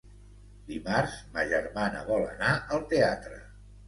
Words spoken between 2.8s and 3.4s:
teatre.